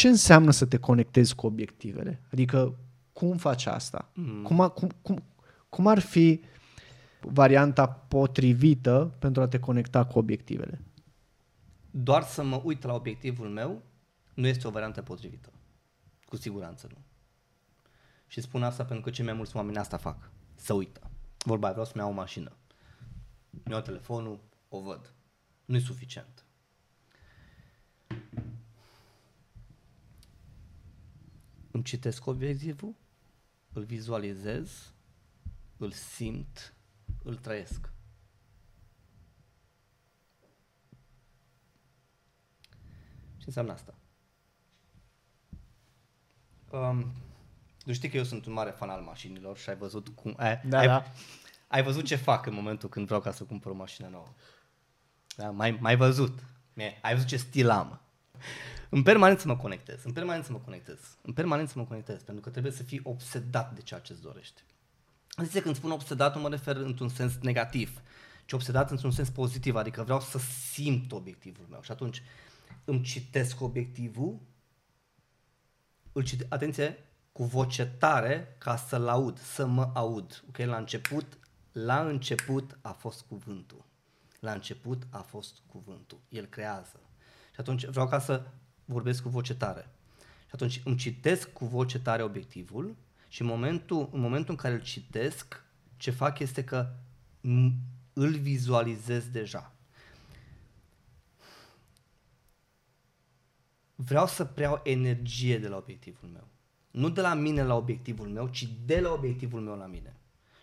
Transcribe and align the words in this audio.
ce 0.00 0.08
înseamnă 0.08 0.50
să 0.50 0.66
te 0.66 0.78
conectezi 0.78 1.34
cu 1.34 1.46
obiectivele? 1.46 2.22
Adică 2.32 2.78
cum 3.12 3.36
faci 3.36 3.66
asta? 3.66 4.10
Mm. 4.14 4.42
Cum, 4.42 4.60
a, 4.60 4.68
cum, 4.68 4.88
cum, 5.02 5.22
cum 5.68 5.86
ar 5.86 5.98
fi 5.98 6.42
varianta 7.20 7.88
potrivită 7.88 9.14
pentru 9.18 9.42
a 9.42 9.48
te 9.48 9.58
conecta 9.58 10.06
cu 10.06 10.18
obiectivele? 10.18 10.80
Doar 11.90 12.22
să 12.22 12.42
mă 12.42 12.60
uit 12.64 12.84
la 12.84 12.94
obiectivul 12.94 13.48
meu 13.48 13.82
nu 14.34 14.46
este 14.46 14.66
o 14.66 14.70
variantă 14.70 15.02
potrivită. 15.02 15.52
Cu 16.24 16.36
siguranță 16.36 16.88
nu. 16.90 16.98
Și 18.26 18.40
spun 18.40 18.62
asta 18.62 18.84
pentru 18.84 19.04
că 19.04 19.10
cei 19.10 19.24
mai 19.24 19.34
mulți 19.34 19.56
oameni 19.56 19.78
asta 19.78 19.96
fac. 19.96 20.30
Să 20.54 20.72
uită. 20.72 21.00
Vorba, 21.38 21.70
vreau 21.70 21.84
să-mi 21.84 22.02
iau 22.02 22.10
o 22.10 22.14
mașină. 22.14 22.52
Mi 23.50 23.72
iau 23.72 23.80
telefonul, 23.80 24.40
o 24.68 24.80
văd. 24.80 25.12
Nu 25.64 25.76
e 25.76 25.80
suficient. 25.80 26.44
Îmi 31.80 31.88
citesc 31.88 32.26
obiectivul, 32.26 32.94
îl 33.72 33.84
vizualizez, 33.84 34.92
îl 35.76 35.90
simt, 35.90 36.74
îl 37.22 37.36
trăiesc. 37.36 37.92
Ce 43.36 43.44
înseamnă 43.46 43.72
asta? 43.72 43.94
Um, 46.70 47.12
tu 47.84 47.92
știi 47.92 48.08
că 48.08 48.16
eu 48.16 48.24
sunt 48.24 48.46
un 48.46 48.52
mare 48.52 48.70
fan 48.70 48.90
al 48.90 49.00
mașinilor 49.02 49.58
și 49.58 49.68
ai 49.68 49.76
văzut 49.76 50.08
cum... 50.08 50.34
Ai, 50.36 50.60
Da, 50.64 50.78
ai, 50.78 50.86
da. 50.86 51.04
ai 51.68 51.82
văzut 51.82 52.04
ce 52.04 52.16
fac 52.16 52.46
în 52.46 52.54
momentul 52.54 52.88
când 52.88 53.06
vreau 53.06 53.20
ca 53.20 53.32
să 53.32 53.44
cumpăr 53.44 53.72
o 53.72 53.74
mașină 53.74 54.08
nouă. 54.08 54.28
Da, 55.36 55.50
mai, 55.50 55.70
mai 55.70 55.96
văzut. 55.96 56.38
Mie, 56.72 56.98
ai 57.02 57.14
văzut 57.14 57.28
ce 57.28 57.36
stil 57.36 57.70
am. 57.70 58.00
În 58.88 59.02
permanență 59.02 59.46
mă 59.46 59.56
conectez, 59.56 60.04
în 60.04 60.12
permanență 60.12 60.52
mă 60.52 60.58
conectez, 60.58 60.98
în 61.22 61.32
permanență 61.32 61.72
mă 61.76 61.84
conectez, 61.84 62.22
pentru 62.22 62.42
că 62.42 62.50
trebuie 62.50 62.72
să 62.72 62.82
fii 62.82 63.00
obsedat 63.02 63.74
de 63.74 63.80
ceea 63.80 64.00
ce 64.00 64.12
îți 64.12 64.22
dorești. 64.22 64.62
Zice, 65.42 65.62
când 65.62 65.76
spun 65.76 65.90
obsedat, 65.90 66.34
nu 66.34 66.40
mă 66.40 66.48
refer 66.48 66.76
într-un 66.76 67.08
sens 67.08 67.32
negativ, 67.40 68.00
ci 68.44 68.52
obsedat 68.52 68.90
într-un 68.90 69.10
sens 69.10 69.30
pozitiv, 69.30 69.76
adică 69.76 70.02
vreau 70.02 70.20
să 70.20 70.38
simt 70.72 71.12
obiectivul 71.12 71.66
meu. 71.70 71.82
Și 71.82 71.90
atunci 71.90 72.22
îmi 72.84 73.02
citesc 73.02 73.60
obiectivul, 73.60 74.40
îl 76.12 76.22
cite, 76.22 76.46
atenție, 76.48 77.04
cu 77.32 77.44
voce 77.44 77.86
tare 77.86 78.56
ca 78.58 78.76
să-l 78.76 79.08
aud, 79.08 79.38
să 79.38 79.66
mă 79.66 79.90
aud. 79.94 80.44
Ok? 80.48 80.58
La 80.58 80.76
început, 80.76 81.38
la 81.72 82.00
început 82.06 82.78
a 82.80 82.92
fost 82.92 83.22
cuvântul. 83.22 83.84
La 84.40 84.52
început 84.52 85.06
a 85.10 85.18
fost 85.18 85.58
cuvântul. 85.66 86.20
El 86.28 86.46
creează. 86.46 87.00
Și 87.60 87.66
atunci 87.66 87.86
vreau 87.86 88.08
ca 88.08 88.18
să 88.18 88.46
vorbesc 88.84 89.22
cu 89.22 89.28
voce 89.28 89.54
tare. 89.54 89.88
Și 90.20 90.50
atunci 90.52 90.80
îmi 90.84 90.96
citesc 90.96 91.52
cu 91.52 91.64
voce 91.64 91.98
tare 91.98 92.22
obiectivul 92.22 92.96
și 93.28 93.40
în 93.40 93.46
momentul, 93.46 94.08
în 94.12 94.20
momentul 94.20 94.50
în 94.50 94.56
care 94.56 94.74
îl 94.74 94.80
citesc, 94.80 95.64
ce 95.96 96.10
fac 96.10 96.38
este 96.38 96.64
că 96.64 96.92
m- 97.40 97.72
îl 98.12 98.30
vizualizez 98.30 99.28
deja. 99.28 99.72
vreau 103.94 104.26
să 104.26 104.44
preiau 104.44 104.80
energie 104.84 105.58
de 105.58 105.68
la 105.68 105.76
obiectivul 105.76 106.28
meu. 106.28 106.48
Nu 106.90 107.10
de 107.10 107.20
la 107.20 107.34
mine 107.34 107.62
la 107.62 107.74
obiectivul 107.74 108.28
meu, 108.28 108.48
ci 108.48 108.68
de 108.84 109.00
la 109.00 109.12
obiectivul 109.12 109.60
meu 109.60 109.76
la 109.76 109.86
mine. 109.86 110.16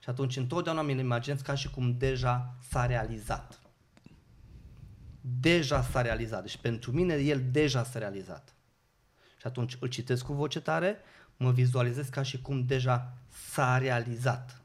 Și 0.04 0.10
atunci 0.10 0.36
întotdeauna 0.36 0.82
mi-l 0.82 1.00
imaginez 1.00 1.42
ca 1.42 1.56
și 1.56 1.70
cum 1.70 1.98
deja 1.98 2.56
s-a 2.70 2.86
realizat. 2.86 3.67
Deja 5.40 5.82
s-a 5.82 6.02
realizat. 6.02 6.42
Deci 6.42 6.58
pentru 6.58 6.92
mine 6.92 7.14
el 7.14 7.44
deja 7.52 7.84
s-a 7.84 8.00
realizat. 8.00 8.54
Și 9.40 9.48
atunci 9.48 9.78
îl 9.80 9.88
citesc 9.88 10.26
cu 10.26 10.34
voce 10.34 10.62
tare, 10.62 10.98
mă 11.38 11.52
vizualizez 11.52 12.08
ca 12.08 12.22
și 12.22 12.42
cum 12.42 12.66
deja 12.66 13.14
s-a 13.52 13.78
realizat. 13.78 14.62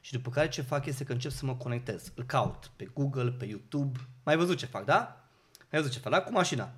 Și 0.00 0.12
după 0.12 0.30
care 0.30 0.48
ce 0.48 0.62
fac 0.62 0.86
este 0.86 1.04
că 1.04 1.12
încep 1.12 1.30
să 1.30 1.44
mă 1.44 1.56
conectez. 1.56 2.12
Îl 2.14 2.24
caut 2.24 2.70
pe 2.76 2.84
Google, 2.84 3.30
pe 3.30 3.44
YouTube. 3.44 3.98
Mai 4.24 4.34
ai 4.34 4.40
văzut 4.40 4.56
ce 4.56 4.66
fac, 4.66 4.84
da? 4.84 4.98
Mai 5.58 5.68
ai 5.70 5.78
văzut 5.80 5.92
ce 5.92 5.98
fac, 5.98 6.12
da? 6.12 6.22
Cu 6.22 6.32
mașina. 6.32 6.72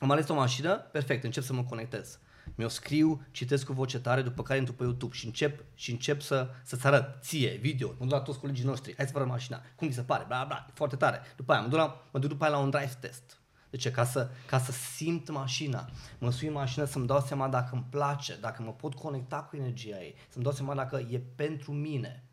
Am 0.00 0.10
ales 0.10 0.28
o 0.28 0.34
mașină, 0.34 0.76
perfect, 0.76 1.24
încep 1.24 1.42
să 1.42 1.52
mă 1.52 1.64
conectez. 1.64 2.18
Mi-o 2.54 2.68
scriu, 2.68 3.22
citesc 3.30 3.66
cu 3.66 3.72
voce 3.72 3.98
tare, 4.00 4.22
după 4.22 4.42
care 4.42 4.58
intru 4.58 4.74
pe 4.74 4.82
YouTube 4.82 5.14
și 5.14 5.26
încep, 5.26 5.64
și 5.74 5.90
încep 5.90 6.20
să, 6.20 6.50
să-ți 6.62 6.86
arăt 6.86 7.22
ție, 7.22 7.56
video, 7.56 7.88
mă 7.88 7.94
duc 7.98 8.10
la 8.10 8.20
toți 8.20 8.38
colegii 8.38 8.64
noștri, 8.64 8.94
hai 8.96 9.06
să 9.06 9.12
vă 9.12 9.18
arăt 9.18 9.30
mașina, 9.30 9.62
cum 9.74 9.88
vi 9.88 9.94
se 9.94 10.02
pare, 10.02 10.24
bla 10.26 10.44
bla, 10.44 10.66
e 10.68 10.72
foarte 10.74 10.96
tare. 10.96 11.20
După 11.36 11.52
aia 11.52 11.60
mă 11.60 11.68
duc, 11.68 11.78
la, 11.78 12.06
mă 12.12 12.18
duc 12.18 12.28
după 12.28 12.44
aia 12.44 12.52
la 12.52 12.58
un 12.58 12.70
drive 12.70 12.96
test. 13.00 13.40
De 13.70 13.76
ce? 13.76 13.90
Ca 13.90 14.04
să, 14.04 14.30
ca 14.46 14.58
să 14.58 14.72
simt 14.72 15.30
mașina. 15.30 15.90
Mă 16.18 16.30
sui 16.30 16.46
în 16.46 16.52
mașină 16.52 16.84
să-mi 16.84 17.06
dau 17.06 17.20
seama 17.20 17.48
dacă 17.48 17.74
îmi 17.74 17.86
place, 17.90 18.36
dacă 18.40 18.62
mă 18.62 18.72
pot 18.72 18.94
conecta 18.94 19.42
cu 19.42 19.56
energia 19.56 20.02
ei, 20.02 20.14
să-mi 20.28 20.44
dau 20.44 20.52
seama 20.52 20.74
dacă 20.74 20.96
e 21.10 21.18
pentru 21.18 21.72
mine. 21.72 22.24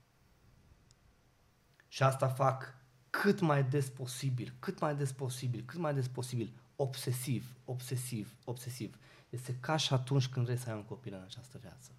Și 1.87 2.03
asta 2.03 2.27
fac 2.27 2.75
cât 3.09 3.39
mai 3.39 3.63
des 3.63 3.89
posibil, 3.89 4.53
cât 4.59 4.79
mai 4.79 4.95
des 4.95 5.11
posibil, 5.11 5.63
cât 5.65 5.79
mai 5.79 5.93
des 5.93 6.07
posibil, 6.07 6.53
obsesiv, 6.83 7.55
obsesiv, 7.65 8.35
obsesiv. 8.45 8.97
Este 9.29 9.55
ca 9.59 9.77
și 9.77 9.93
atunci 9.93 10.27
când 10.27 10.45
vrei 10.45 10.57
să 10.57 10.69
ai 10.69 10.75
un 10.75 10.83
copil 10.83 11.13
în 11.13 11.21
această 11.21 11.57
viață. 11.61 11.91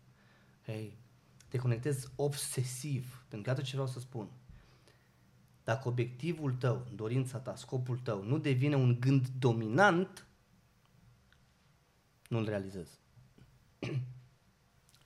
Hei, 0.64 0.96
te 1.48 1.58
conectezi 1.58 2.08
obsesiv, 2.16 3.24
pentru 3.28 3.42
că 3.42 3.48
iată 3.48 3.62
ce 3.62 3.72
vreau 3.72 3.86
să 3.86 4.00
spun. 4.00 4.28
Dacă 5.64 5.88
obiectivul 5.88 6.52
tău, 6.52 6.86
dorința 6.94 7.38
ta, 7.38 7.56
scopul 7.56 7.98
tău 7.98 8.24
nu 8.24 8.38
devine 8.38 8.76
un 8.76 9.00
gând 9.00 9.28
dominant, 9.38 10.26
nu-l 12.28 12.44
realizezi. 12.44 12.98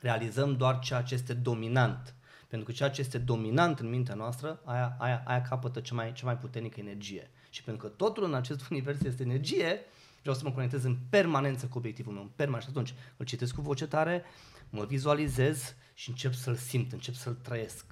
Realizăm 0.00 0.56
doar 0.56 0.78
ceea 0.78 1.02
ce 1.02 1.14
este 1.14 1.34
dominant. 1.34 2.14
Pentru 2.48 2.66
că 2.66 2.72
ceea 2.72 2.90
ce 2.90 3.00
este 3.00 3.18
dominant 3.18 3.78
în 3.78 3.88
mintea 3.88 4.14
noastră, 4.14 4.60
aia, 4.64 4.96
aia, 4.98 5.22
aia 5.26 5.42
capătă 5.42 5.80
cea 5.80 5.94
mai, 5.94 6.12
cea 6.12 6.26
mai 6.26 6.38
puternică 6.38 6.80
energie. 6.80 7.30
Și 7.50 7.62
pentru 7.62 7.86
că 7.86 7.92
totul 7.92 8.24
în 8.24 8.34
acest 8.34 8.66
univers 8.70 9.02
este 9.02 9.22
energie, 9.22 9.80
vreau 10.20 10.36
să 10.36 10.42
mă 10.44 10.52
conectez 10.52 10.84
în 10.84 10.96
permanență 11.10 11.66
cu 11.66 11.78
obiectivul 11.78 12.12
meu, 12.12 12.22
în 12.22 12.30
permanență. 12.36 12.70
Și 12.70 12.76
atunci 12.76 12.94
îl 13.16 13.26
citesc 13.26 13.54
cu 13.54 13.60
voce 13.60 13.86
tare, 13.86 14.24
mă 14.70 14.84
vizualizez 14.84 15.74
și 15.94 16.08
încep 16.08 16.34
să-l 16.34 16.54
simt, 16.54 16.92
încep 16.92 17.14
să-l 17.14 17.34
trăiesc. 17.34 17.84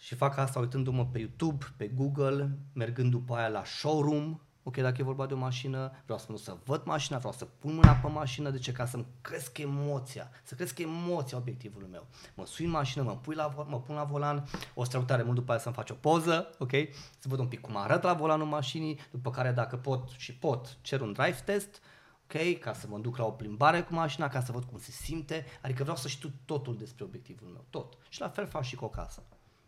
Și 0.00 0.14
fac 0.14 0.36
asta 0.36 0.58
uitându-mă 0.58 1.06
pe 1.06 1.18
YouTube, 1.18 1.64
pe 1.76 1.86
Google, 1.86 2.58
mergând 2.72 3.10
după 3.10 3.34
aia 3.34 3.48
la 3.48 3.64
showroom, 3.64 4.40
ok, 4.62 4.76
dacă 4.76 4.96
e 5.00 5.04
vorba 5.04 5.26
de 5.26 5.34
o 5.34 5.36
mașină, 5.36 5.92
vreau 6.04 6.18
să 6.18 6.24
mă 6.28 6.34
duc 6.34 6.44
să 6.44 6.56
văd 6.64 6.84
mașina, 6.84 7.18
vreau 7.18 7.32
să 7.32 7.44
pun 7.44 7.74
mâna 7.74 7.92
pe 7.92 8.08
mașină, 8.08 8.50
de 8.50 8.58
ce? 8.58 8.72
Ca 8.72 8.86
să-mi 8.86 9.06
cresc 9.20 9.58
emoția, 9.58 10.30
să 10.42 10.54
cresc 10.54 10.78
emoția 10.78 11.38
obiectivului 11.38 11.88
meu. 11.90 12.06
Mă 12.34 12.46
sui 12.46 12.64
în 12.64 12.70
mașină, 12.70 13.04
mă, 13.04 13.16
pui 13.16 13.34
la, 13.34 13.54
vo- 13.54 13.68
mă 13.68 13.80
pun 13.80 13.94
la 13.94 14.04
volan, 14.04 14.48
o 14.74 14.84
să 14.84 14.90
trec 14.90 15.04
tare 15.04 15.22
mult 15.22 15.34
după 15.34 15.50
aia 15.50 15.60
să-mi 15.60 15.74
faci 15.74 15.90
o 15.90 15.94
poză, 15.94 16.54
ok, 16.58 16.70
să 17.18 17.28
văd 17.28 17.38
un 17.38 17.48
pic 17.48 17.60
cum 17.60 17.76
arăt 17.76 18.02
la 18.02 18.12
volanul 18.12 18.46
mașinii, 18.46 19.00
după 19.10 19.30
care 19.30 19.52
dacă 19.52 19.76
pot 19.76 20.08
și 20.16 20.34
pot, 20.34 20.78
cer 20.80 21.00
un 21.00 21.12
drive 21.12 21.38
test, 21.44 21.80
ok, 22.24 22.58
ca 22.58 22.72
să 22.72 22.86
mă 22.88 22.98
duc 22.98 23.16
la 23.16 23.24
o 23.24 23.30
plimbare 23.30 23.82
cu 23.82 23.94
mașina, 23.94 24.28
ca 24.28 24.42
să 24.42 24.52
văd 24.52 24.64
cum 24.64 24.78
se 24.78 24.90
simte, 24.90 25.44
adică 25.62 25.82
vreau 25.82 25.96
să 25.96 26.08
știu 26.08 26.32
totul 26.44 26.76
despre 26.76 27.04
obiectivul 27.04 27.48
meu, 27.48 27.64
tot. 27.70 27.96
Și 28.08 28.20
la 28.20 28.28
fel 28.28 28.46
fac 28.46 28.62
și 28.62 28.76
cu 28.76 28.84
o 28.84 28.88
casă. 28.88 29.22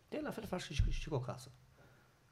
De 0.09 0.19
la 0.23 0.31
fel 0.31 0.45
fac 0.47 0.59
și, 0.59 0.73
și, 0.73 0.83
și 0.89 1.09
cu 1.09 1.15
o 1.15 1.19
casă. 1.19 1.51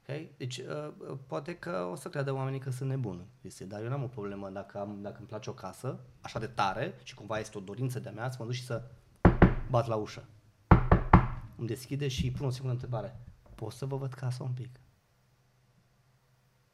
Okay? 0.06 0.34
Deci, 0.36 0.58
uh, 0.58 0.92
uh, 0.98 1.18
poate 1.26 1.54
că 1.54 1.88
o 1.92 1.94
să 1.94 2.08
creadă 2.08 2.32
oamenii 2.32 2.58
că 2.58 2.70
sunt 2.70 2.88
nebun, 2.88 3.26
este, 3.40 3.64
dar 3.64 3.82
eu 3.82 3.88
n-am 3.88 4.02
o 4.02 4.06
problemă 4.06 4.50
dacă, 4.50 4.78
am, 4.78 4.98
dacă 5.02 5.16
îmi 5.18 5.28
place 5.28 5.50
o 5.50 5.52
casă 5.52 6.00
așa 6.20 6.38
de 6.38 6.46
tare 6.46 6.94
și 7.02 7.14
cumva 7.14 7.38
este 7.38 7.58
o 7.58 7.60
dorință 7.60 7.98
de-a 7.98 8.12
mea 8.12 8.30
să 8.30 8.36
mă 8.38 8.44
duc 8.44 8.54
și 8.54 8.64
să 8.64 8.82
bat 9.70 9.86
la 9.86 9.94
ușă. 9.94 10.24
Îmi 11.56 11.66
deschide 11.66 12.08
și 12.08 12.24
îi 12.24 12.30
pun 12.30 12.46
o 12.46 12.50
singură 12.50 12.72
întrebare. 12.72 13.20
Pot 13.54 13.72
să 13.72 13.86
vă 13.86 13.96
văd 13.96 14.12
casa 14.12 14.44
un 14.44 14.52
pic? 14.52 14.80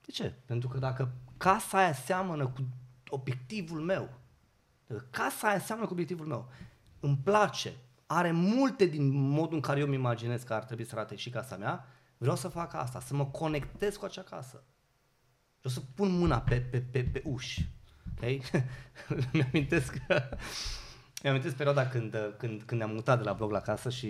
De 0.05 0.13
ce? 0.13 0.35
Pentru 0.45 0.69
că 0.69 0.79
dacă 0.79 1.13
casa 1.37 1.79
aia 1.79 1.93
seamănă 1.93 2.47
cu 2.47 2.69
obiectivul 3.09 3.81
meu, 3.81 4.09
dacă 4.87 5.07
casa 5.11 5.49
aia 5.49 5.59
seamănă 5.59 5.87
cu 5.87 5.93
obiectivul 5.93 6.27
meu, 6.27 6.49
îmi 7.01 7.21
place, 7.25 7.73
are 8.07 8.31
multe 8.31 8.87
din 8.87 9.11
modul 9.13 9.55
în 9.55 9.61
care 9.61 9.81
eu 9.81 9.87
îmi 9.87 9.95
imaginez 9.95 10.43
că 10.43 10.55
ar 10.55 10.65
trebui 10.65 10.85
să 10.85 10.95
arate 10.95 11.17
și 11.17 11.31
casa 11.31 11.57
mea, 11.57 11.87
vreau 12.21 12.37
să 12.37 12.49
fac 12.49 12.75
asta, 12.75 13.01
să 13.01 13.15
mă 13.15 13.27
conectez 13.27 13.97
cu 13.97 14.05
acea 14.05 14.23
casă. 14.23 14.65
Vreau 15.59 15.75
să 15.75 15.81
pun 15.95 16.11
mâna 16.19 16.41
pe, 16.41 16.61
pe, 16.61 16.81
pe, 16.81 17.05
pe 17.05 17.23
uși. 17.25 17.69
Ok? 18.11 18.43
Mi-amintesc, 19.33 19.97
mi-amintesc 21.23 21.57
perioada 21.57 21.89
când, 21.89 22.17
când, 22.39 22.63
când 22.63 22.81
ne-am 22.81 22.95
mutat 22.95 23.19
de 23.19 23.25
la 23.25 23.33
blog 23.33 23.51
la 23.51 23.61
casă 23.61 23.91
și 23.91 24.07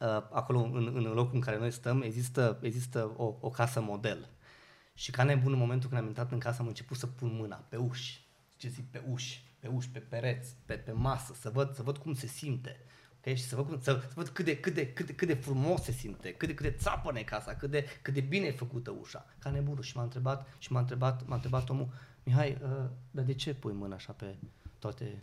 uh, 0.00 0.08
acolo 0.30 0.58
în, 0.58 0.86
în 0.94 1.02
locul 1.02 1.34
în 1.34 1.40
care 1.40 1.58
noi 1.58 1.70
stăm 1.70 2.02
există, 2.02 2.58
există 2.62 3.12
o, 3.16 3.36
o 3.40 3.50
casă 3.50 3.80
model. 3.80 4.28
Și 4.94 5.10
ca 5.10 5.22
nebun 5.22 5.52
în 5.52 5.58
momentul 5.58 5.88
când 5.88 6.00
am 6.00 6.06
intrat 6.06 6.32
în 6.32 6.38
casă 6.38 6.60
am 6.60 6.66
început 6.66 6.96
să 6.96 7.06
pun 7.06 7.34
mâna 7.34 7.56
pe 7.56 7.76
uși. 7.76 8.26
Ce 8.56 8.68
zic 8.68 8.90
pe 8.90 9.02
uși, 9.10 9.56
pe 9.58 9.68
uși, 9.68 9.90
pe 9.90 9.98
pereți, 9.98 10.56
pe, 10.64 10.74
pe 10.74 10.92
masă, 10.92 11.34
să 11.40 11.50
văd, 11.50 11.74
să 11.74 11.82
văd 11.82 11.98
cum 11.98 12.14
se 12.14 12.26
simte. 12.26 12.76
Okay? 13.22 13.36
Și 13.36 13.42
să 13.42 13.56
văd, 13.56 13.66
cum, 13.66 13.80
să, 13.80 14.00
să 14.00 14.12
văd 14.14 14.28
cât, 14.28 14.44
de, 14.44 14.56
cât, 14.56 14.74
de, 14.74 14.92
cât, 14.92 15.06
de, 15.06 15.14
cât 15.14 15.28
de 15.28 15.34
frumos 15.34 15.82
se 15.82 15.92
simte, 15.92 16.32
cât 16.34 16.48
de, 16.48 16.54
cât 16.54 16.64
de 16.64 16.76
țapăne 16.76 17.20
casa, 17.20 17.54
cât 17.54 17.70
de, 17.70 17.84
cât 18.02 18.14
de 18.14 18.20
bine 18.20 18.46
e 18.46 18.52
făcută 18.52 18.90
ușa. 18.90 19.26
Ca 19.38 19.50
nebunul. 19.50 19.82
Și 19.82 19.96
m-a 19.96 20.02
întrebat, 20.02 20.54
și 20.58 20.72
m-a 20.72 20.80
întrebat, 20.80 21.26
m-a 21.26 21.34
întrebat 21.34 21.68
omul, 21.68 21.88
Mihai, 22.22 22.58
uh, 22.62 22.88
dar 23.10 23.24
de 23.24 23.34
ce 23.34 23.54
pui 23.54 23.72
mâna 23.72 23.94
așa 23.94 24.12
pe 24.12 24.36
toate... 24.78 25.22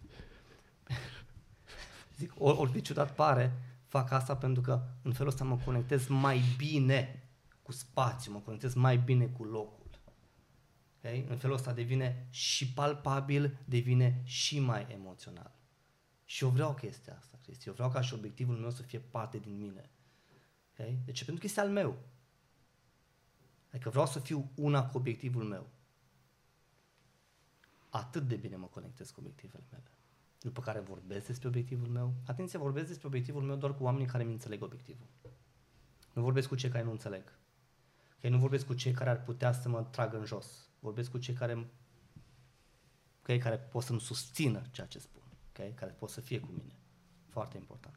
Zic, 2.17 2.33
ori, 2.37 2.57
ori 2.57 2.71
de 2.71 2.81
ciudat 2.81 3.15
pare, 3.15 3.53
fac 3.87 4.11
asta 4.11 4.35
pentru 4.35 4.61
că 4.61 4.81
în 5.01 5.13
felul 5.13 5.31
ăsta 5.31 5.43
mă 5.43 5.57
conectez 5.65 6.07
mai 6.07 6.41
bine 6.57 7.29
cu 7.61 7.71
spațiu, 7.71 8.31
mă 8.31 8.39
conectez 8.39 8.73
mai 8.73 8.97
bine 8.97 9.25
cu 9.25 9.43
locul. 9.43 9.89
Okay? 10.97 11.25
În 11.29 11.37
felul 11.37 11.55
ăsta 11.55 11.73
devine 11.73 12.27
și 12.29 12.73
palpabil, 12.73 13.57
devine 13.65 14.21
și 14.23 14.59
mai 14.59 14.87
emoțional. 14.89 15.58
Și 16.29 16.43
eu 16.43 16.49
vreau 16.49 16.73
chestia 16.73 17.15
asta, 17.17 17.37
Cristi. 17.43 17.67
Eu 17.67 17.73
vreau 17.73 17.89
ca 17.89 18.01
și 18.01 18.13
obiectivul 18.13 18.55
meu 18.55 18.69
să 18.69 18.81
fie 18.81 18.99
parte 18.99 19.37
din 19.37 19.57
mine. 19.57 19.89
Okay? 20.71 20.99
De 21.05 21.11
ce? 21.11 21.23
Pentru 21.23 21.41
că 21.41 21.47
este 21.47 21.59
al 21.59 21.69
meu. 21.69 21.97
Adică 23.69 23.89
vreau 23.89 24.05
să 24.05 24.19
fiu 24.19 24.51
una 24.55 24.89
cu 24.89 24.97
obiectivul 24.97 25.43
meu. 25.43 25.67
Atât 27.89 28.27
de 28.27 28.35
bine 28.35 28.55
mă 28.55 28.65
conectez 28.65 29.09
cu 29.09 29.19
obiectivele 29.19 29.63
mele. 29.71 29.91
După 30.39 30.61
care 30.61 30.79
vorbesc 30.79 31.25
despre 31.27 31.47
obiectivul 31.47 31.87
meu. 31.87 32.13
Atenție, 32.25 32.59
vorbesc 32.59 32.87
despre 32.87 33.07
obiectivul 33.07 33.41
meu 33.41 33.55
doar 33.55 33.75
cu 33.75 33.83
oamenii 33.83 34.07
care 34.07 34.23
mi 34.23 34.31
înțeleg 34.31 34.61
obiectivul. 34.61 35.07
Nu 36.13 36.21
vorbesc 36.21 36.47
cu 36.47 36.55
cei 36.55 36.69
care 36.69 36.83
nu 36.83 36.91
înțeleg. 36.91 37.37
Că 38.19 38.29
nu 38.29 38.37
vorbesc 38.37 38.65
cu 38.65 38.73
cei 38.73 38.91
care 38.91 39.09
ar 39.09 39.23
putea 39.23 39.51
să 39.51 39.69
mă 39.69 39.83
tragă 39.83 40.17
în 40.17 40.25
jos. 40.25 40.69
Vorbesc 40.79 41.11
cu 41.11 41.17
cei 41.17 41.33
care, 41.33 41.69
okay, 43.19 43.37
care 43.37 43.57
pot 43.57 43.83
să-mi 43.83 43.99
susțină 43.99 44.61
ceea 44.71 44.87
ce 44.87 44.99
spun. 44.99 45.18
Okay? 45.59 45.73
Care 45.73 45.91
pot 45.91 46.09
să 46.09 46.21
fie 46.21 46.39
cu 46.39 46.51
mine. 46.51 46.75
Foarte 47.27 47.57
important. 47.57 47.95